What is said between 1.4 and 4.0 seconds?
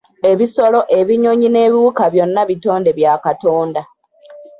n’ebiwuka byonna bitonde bya Katonda.